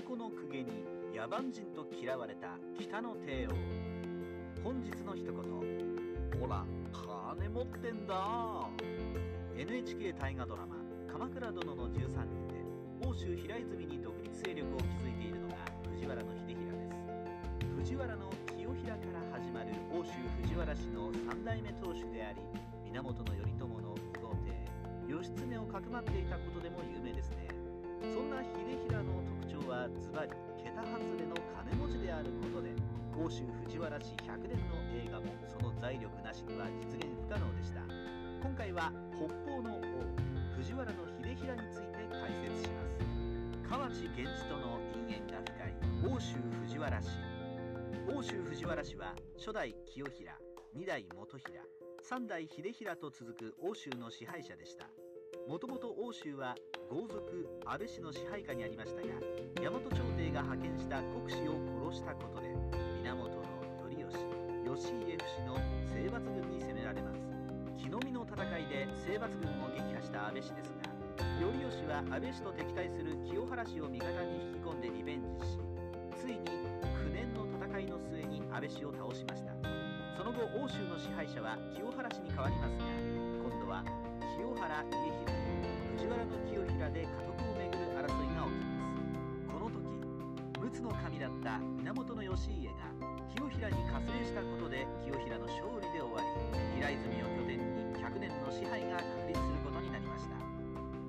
[0.00, 3.50] 都の公家に野蛮人と嫌われた北の帝王。
[4.64, 5.34] 本日の一言。
[6.40, 6.64] ほら
[7.36, 8.70] 金持ってんだ。
[9.54, 10.76] NHK 大河ドラマ
[11.12, 12.48] 「鎌倉殿の13人」
[13.04, 15.56] で欧州平泉に独立勢力を築いているのが
[15.92, 17.66] 藤原秀衡です。
[17.76, 22.40] 藤原の清平から始まる欧州藤原氏の3代目当主であり
[22.90, 27.48] 源頼朝の皇帝義経をかくまっていたことでも有名ですね。
[28.00, 28.48] そんな秀
[28.88, 30.30] 衡の特徴はズバリ
[30.62, 32.70] 桁外れの金持ちであることで
[33.18, 37.82] 欧州藤原氏100年の映画もその財力なしには実現不可能でした。
[38.40, 39.82] 今回は北方の王
[40.56, 43.68] 藤原の秀衡について解説します。
[43.68, 47.08] 河内源氏との因縁が深い欧州藤原氏。
[48.14, 50.38] 欧州藤原氏は初代清平
[50.76, 51.62] 2代元平
[52.08, 55.01] 3代秀衡と続く欧州の支配者でした。
[55.48, 56.56] もともと欧州は
[56.88, 59.08] 豪族安倍氏の支配下にありましたが
[59.60, 61.58] 大和朝廷が派遣した国士を
[61.90, 62.48] 殺したことで
[63.02, 63.28] 源
[63.82, 64.14] 頼義
[64.64, 65.56] 義家不死の
[65.92, 67.20] 征伐軍に攻められます。
[67.76, 75.58] 木の実の戦いで征伐軍を撃破した安倍氏ですが頼義は安倍氏と敵対する清原氏を味方に引き込んでリベンジし
[76.16, 76.38] ついに
[77.02, 79.91] 9年の戦いの末に安倍氏を倒しました。
[80.16, 83.82] その後欧州の支配者は清原氏に変わりますが今度は
[84.36, 85.32] 清原家広
[85.96, 89.00] 藤原の清平で家督をめぐる争いが起きます。
[89.48, 89.80] この時
[90.60, 92.92] 陸奥の神だった源義家が
[93.34, 100.41] 清平に加勢したことで清平の勝利で終わり平泉を拠点に100年の支配が確立することになりました。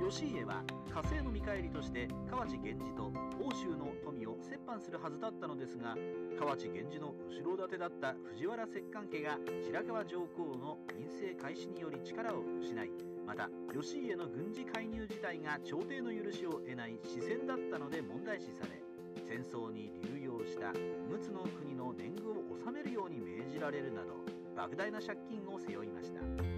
[0.00, 3.12] 義家は加勢の見返りとして河内源氏と
[3.44, 5.94] 欧州の富を折半するはずだったのですが
[6.38, 12.90] 河内源氏の後ろ盾だった藤原摂関家が白河上皇の陰性開始により力を失い
[13.26, 18.82] また義家の軍事介入自体が朝廷の許しを得ない私戦だったので問題視され
[19.28, 22.34] 戦争に流用した陸奥の国の年貢を
[22.66, 24.24] 納めるように命じられるなど
[24.56, 26.49] 莫大な借金を背負いました。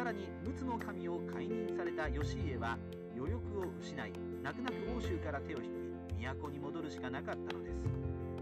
[0.00, 2.78] さらに陸奥の神を解任された義家は
[3.14, 4.12] 余力を失い
[4.42, 5.68] 泣く泣く欧州から手を引
[6.16, 7.76] き都に戻るしかなかったのです。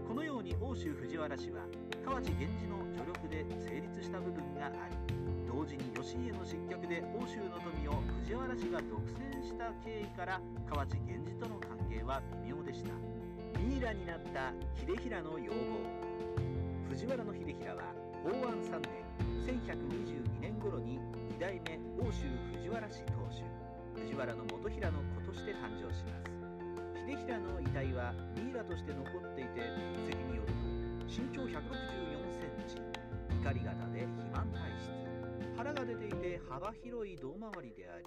[0.07, 1.67] このように欧州藤原氏は
[2.05, 4.95] 河内源氏の助力で成立した部分があり
[5.51, 12.95] 同時に義家の失脚で欧州の富を藤原氏が独占した経緯から河内源氏との関係は微妙でした。
[13.59, 15.83] ミイラになった秀衡の要望。
[16.87, 17.91] 藤原秀衡は
[18.23, 20.99] 法安3年1122年頃に
[21.39, 23.47] 2代目欧州藤原氏当主。
[23.95, 26.35] 藤原の元平の子として誕生します。
[27.07, 30.59] 秀衡の遺体はミイラとして残っていて遺跡によると
[31.07, 31.55] 身長164
[32.35, 32.75] センチ。
[33.39, 34.91] 怒り型で肥満体質。
[35.55, 38.05] 腹が出ていて幅広い胴回りであり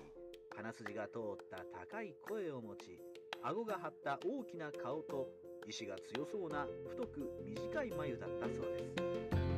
[0.54, 3.00] 鼻筋が通った高い声を持ち
[3.43, 5.31] 顎が張った大きな顔と
[5.66, 8.93] 意志が強そうな太く短い眉だったそうです。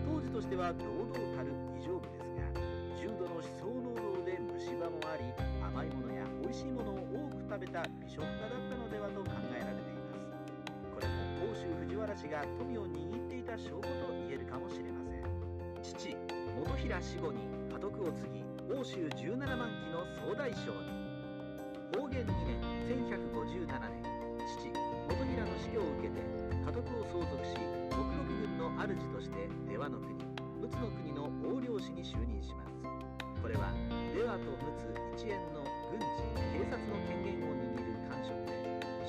[0.06, 1.98] 当時としては堂々たる異常
[3.44, 5.28] 思想能動で虫歯もあり
[5.60, 10.24] 甘いものや美味しいものを多く食べた美食家だったのではと考えられています。
[10.96, 15.28] これも欧州藤原氏が富を握っていた証拠と言えるかもしれません。
[15.84, 16.16] 父
[16.56, 18.40] 元平死後に家督を継ぎ
[18.72, 21.04] 欧州17万騎の総大将に。
[21.94, 22.58] 方言2年
[22.90, 24.02] 1157年
[24.58, 24.66] 父
[25.06, 26.33] 元平の死去を受けて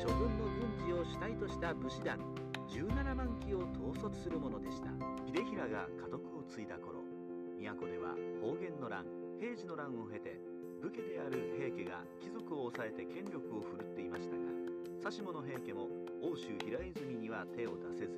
[0.06, 2.20] 諸軍の軍事を主体とした武士団
[2.70, 4.94] 17万騎を統率するものでした。
[5.26, 7.02] 秀衡が家督を継いだ頃
[7.58, 9.02] 都では方言の乱
[9.42, 10.38] 平治の乱を経て
[10.78, 14.46] 武家である平家が貴族を抑えて権力を振るっていましたが
[15.10, 15.90] 指物平家も
[16.22, 18.14] 欧州平泉には手を出せず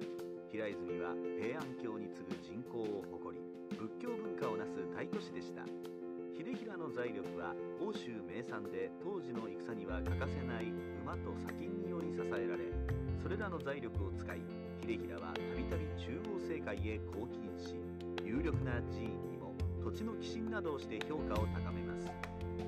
[0.51, 3.39] 平泉は平安京に次ぐ人口を誇り
[3.79, 5.63] 仏教文化をなす大都市でした。
[6.37, 10.71] 秀衡の財力は欧州名産で当時の戦には欠かせない
[11.07, 12.67] 馬と砂金により支えられ
[13.23, 14.43] それらの財力を使い
[14.83, 17.79] 秀衡はたびたび中央政界へ貢献し
[18.27, 22.11] 有力な寺院にも土地の寄進などをして評価を高めます。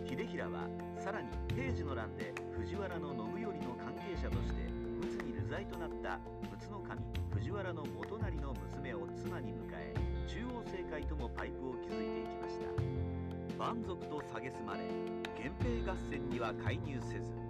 [0.08, 0.72] 秀衡は
[1.04, 7.02] さらに平治の乱で藤原の信頼の関係者として陸奥に流罪となった陸奥の神
[7.36, 9.94] 藤原の元成の娘を妻に迎え
[10.32, 13.00] 中央政界ともパイプを築いていきました。
[13.60, 14.88] 蛮族と蔑まれ
[15.36, 17.49] 源平合戦には介入せず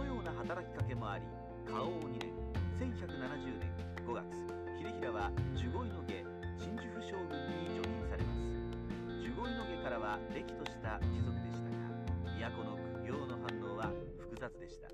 [0.00, 1.28] このような働きかけもあり
[1.68, 2.32] 花王2年
[2.80, 3.68] 1170年
[4.08, 4.32] 5月
[4.80, 6.24] 秀衡は守護井の下
[6.56, 8.40] 真珠府将軍に除任されます。
[9.20, 13.92] 守護井の下からは歴とした貴族でしたが都の苦行の反応は
[14.24, 14.88] 複雑でした。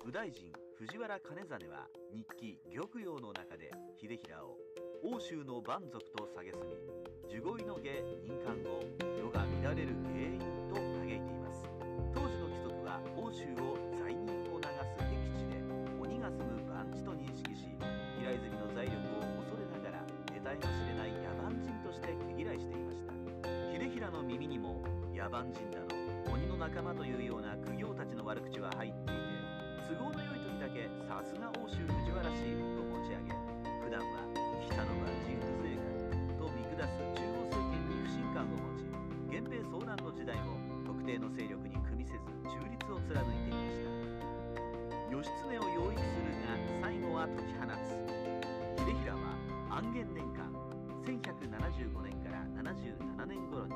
[0.00, 4.56] 右大臣藤原兼実は日記「玉葉」の中で秀衡を
[5.04, 6.80] 欧州の蛮族と蔑み
[7.28, 7.92] 樹恋の下
[8.24, 10.40] 任官後世が乱れる原因
[10.72, 11.68] と嘆いています。
[12.16, 13.83] 当時の規則は欧州を
[17.14, 17.70] と認識し
[18.18, 23.14] 平泉の財力を恐れながら得体の知れない野蛮人として毛嫌いしていました。
[23.70, 24.82] 秀衡の耳にも
[25.14, 29.22] 野蛮人だの鬼の仲間というような苦行たちの悪口は入っていて
[29.86, 33.30] 都合の良い時だけさすが欧州藤原氏と持ち上げ
[33.78, 34.26] 普段は
[34.66, 35.94] 北の万人風情会
[36.34, 38.90] と見下す中央政権に不信感を持ち
[39.30, 43.94] 源平騒乱の時代も特定の勢力に組みせず中立を貫いていました。
[45.14, 46.23] 義経を養育する
[47.26, 50.52] 解き放つ秀衡は安元年間
[51.04, 53.74] 1175年から77年頃に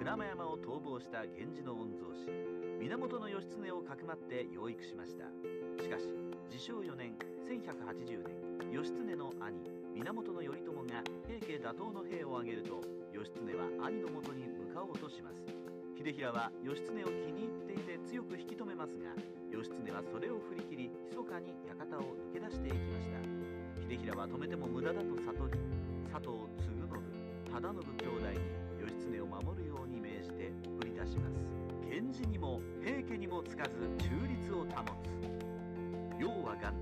[0.00, 2.28] 鞍馬山を逃亡した源氏の御曹司
[2.78, 5.24] 源義経をかくまって養育しました。
[5.82, 6.08] しかし
[6.50, 7.14] 治承4年
[7.48, 9.60] 1180年義経の兄
[9.94, 12.80] 源頼朝が平家打倒の兵を挙げると
[13.12, 15.69] 義経は兄のもとに向かおうとします。
[16.00, 19.12] 秀衡は義経を気に入っていて強く引き止めますが
[19.52, 23.20] 義経はそれを振り切り密かに館を抜け出していきました。
[23.84, 25.20] 秀衡は止めても無駄だと悟
[25.52, 25.60] り
[26.08, 26.88] 佐藤嗣信
[27.52, 28.48] 忠信兄弟に
[28.80, 31.36] 義経を守るように命じて送り出します。
[31.84, 35.12] 源氏にも平家にもつかず中立を保つ。
[36.16, 36.72] 要は元。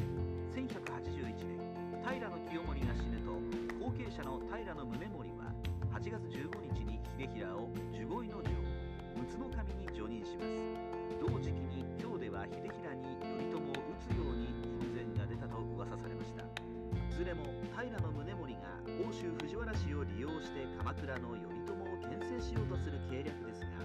[0.54, 1.58] 年1181年
[2.06, 3.34] 平清盛が死ぬと
[3.82, 5.50] 後継者の平宗盛は
[5.98, 8.67] 8月15日に秀衡を守護医の城
[9.18, 10.54] 陸奥守に叙任します。
[11.18, 16.46] 同時期に京では秀衡に頼朝を討つように人前が出たと噂されました。
[16.46, 16.46] い
[17.10, 23.82] ずれも平宗盛が欧州藤原氏を利用して鎌倉の頼朝を牽制しようとする計略ですが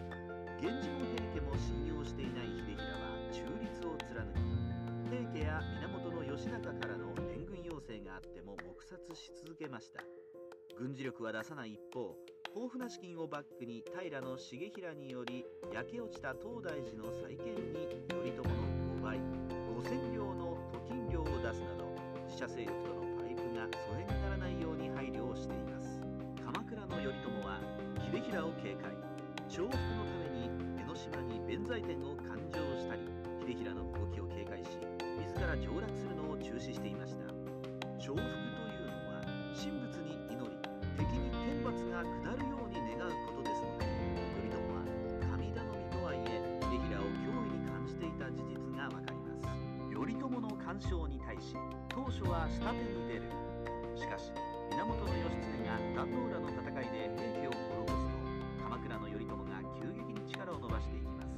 [0.62, 4.54] 源氏も平家も信用していない秀衡は中立を貫き
[5.10, 10.02] 平家や源義仲からの援軍要請があっても黙殺し続けました。
[10.78, 12.16] 軍事力は出さない一方
[12.54, 18.54] 豊富な資金をバックに平重衡により焼け落ちた東大寺の再建に頼朝の
[18.94, 19.18] 5倍
[19.74, 21.90] 5000両の都金料を出すなど
[22.30, 25.98] 自社勢力とのパイプが疎遠にならないように配慮をしています。
[26.46, 27.58] 鎌倉の頼朝は
[28.06, 28.94] 秀衡を警戒。
[29.50, 30.46] 重複のために
[30.78, 33.02] 江ノ島に弁財天を勘定したり
[33.50, 34.78] 秀衡の動きを警戒し
[35.26, 37.26] 自ら上洛するのを中止していました。
[37.98, 38.43] 重複
[51.44, 51.60] し
[51.92, 53.28] 当初は下手に出る。
[54.00, 54.31] しかし
[54.72, 58.16] 源義経が壇ノ浦の戦いで平家を滅ぼすと
[58.63, 61.36] 鎌倉の頼朝が急激に力を伸ばしていきます。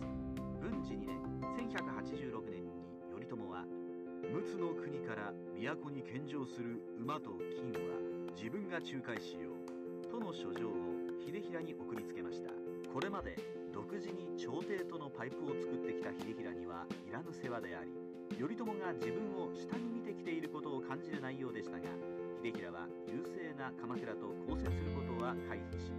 [0.62, 1.18] 文治2年
[1.58, 3.66] 1186年に頼朝は
[4.22, 7.98] 陸奥の国から都に献上する馬と金は
[8.38, 10.74] 自分が仲介しようとの書状を
[11.26, 12.50] 秀衡に送りつけました。
[12.94, 13.36] これまで
[13.74, 17.92] 独自に朝廷とのパイプを作ってきた秀衡にはいらぬ世話であり
[18.40, 19.95] 頼朝が自分を下に
[20.96, 21.84] 感じる内容でしたが
[22.42, 25.92] 秀衡は優勢な鎌倉と交戦することは回避し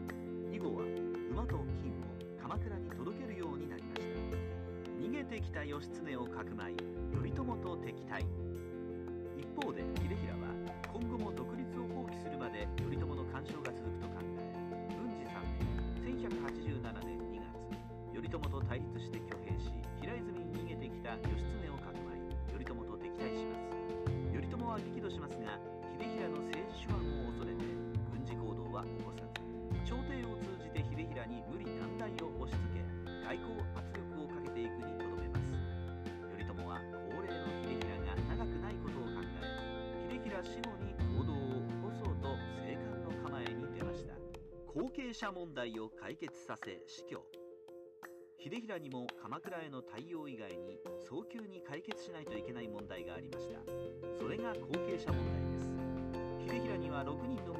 [0.51, 0.89] 以後は
[1.37, 2.09] 馬と金を
[2.41, 4.17] 鎌倉に届けるようになりました。
[4.97, 6.77] 逃げてきた義経をかくまい
[7.13, 8.25] 頼朝と敵対。
[9.37, 10.49] 一方で秀衡は
[10.97, 11.33] 今後も
[40.47, 41.37] 死後に行動を
[41.67, 44.15] 起こそうと生還の構えに出ました。
[44.73, 47.21] 後継者問題を解決させ死去。
[48.39, 53.59] 秀衡にも鎌倉への対応以外に早急に解決しないといけない問題がありました。
[54.17, 56.63] それが後継者問題です。
[56.63, 57.56] 秀衡には6人の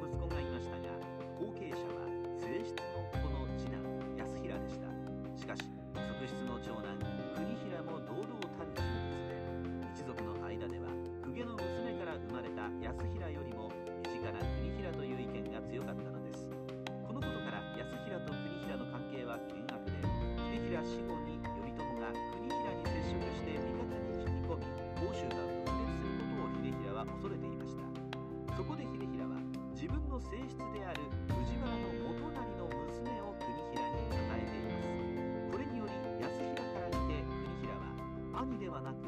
[30.47, 34.87] 室である藤原の元就の娘を国平に与えています。
[35.51, 35.91] これにより
[36.23, 37.91] 安平から見て国平は
[38.47, 39.03] 兄ではなく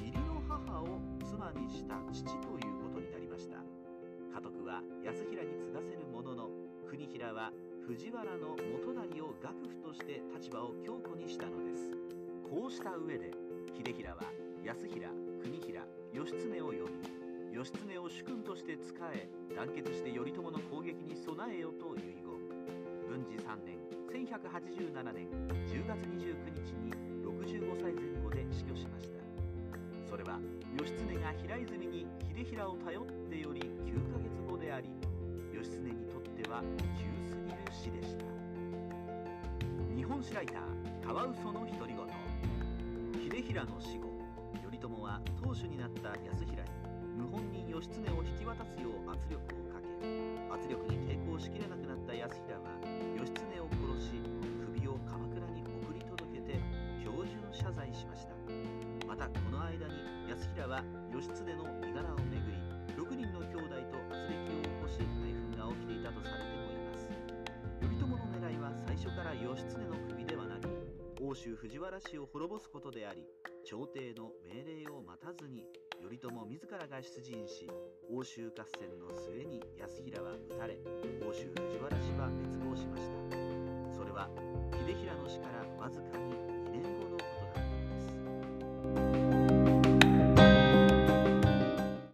[0.00, 3.60] 義理の母を妻にした父ということになりました。
[3.60, 6.48] 家督は安平に継がせるものの
[6.88, 7.52] 国平は
[7.86, 11.92] 藤原の元就を幕府として立場を強固にしたのです。
[12.48, 13.30] こうした上で
[13.76, 14.24] 秀衡は
[14.64, 15.10] 安平
[15.42, 17.17] 国平義経を呼び
[17.58, 22.22] 義経を主君として仕え団結して頼朝の攻撃に備えよと遺言。
[23.10, 23.82] 文治3年
[24.14, 25.26] 1187年
[25.66, 26.94] 10月29日に
[27.26, 29.18] 65歳前後で死去しました。
[30.08, 30.38] それは
[30.78, 34.94] 義経が平泉に秀衡を頼ってより9ヶ月後であり
[35.52, 36.62] 義経にとっては
[36.94, 38.24] 急すぎる死でした。
[39.96, 42.06] 日本史ライターカワウソの独り言。
[43.42, 44.14] 秀衡の死後
[44.62, 46.67] 頼朝は当主になった安平
[47.52, 49.88] に謀反人義経を引き渡すよう圧力をかけ
[50.50, 52.66] 圧力に抵抗しきれなくなった安平は
[53.14, 54.18] 義経を殺し
[54.74, 56.58] 首を鎌倉に送り届けて
[57.00, 58.34] 標準謝罪しました。
[59.06, 59.94] またこの間に
[60.28, 62.58] 安平は義経の身柄をめぐり
[62.98, 67.06] 6人の兄弟と圧力を起こし内紛が起きていたとされてもいます。
[67.80, 70.66] 頼朝の狙いは最初から義経の首ではなく
[71.22, 73.24] 奥州藤原氏を滅ぼすことであり
[73.64, 75.64] 朝廷の命令を待たずに
[76.00, 77.70] 頼朝自らが出陣し
[78.10, 80.78] 奥州合戦の末に安平は討たれ
[81.22, 83.18] 奥州藤原氏は滅亡しました。
[83.94, 84.28] それは
[84.86, 86.57] 秀平の死からわずかに